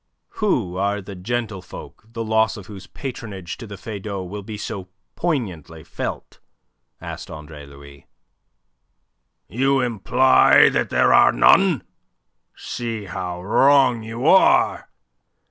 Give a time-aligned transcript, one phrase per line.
[0.41, 4.89] "Who are the gentlefolk the loss of whose patronage to the Feydau will be so
[5.15, 6.39] poignantly felt?"
[6.99, 8.07] asked Andre Louis.
[9.47, 11.83] "You imply that there are none?
[12.55, 14.89] See how wrong you are.